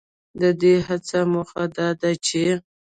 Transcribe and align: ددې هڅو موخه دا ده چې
ددې 0.41 0.73
هڅو 0.87 1.19
موخه 1.31 1.63
دا 1.75 1.87
ده 1.99 2.11
چې 2.25 2.43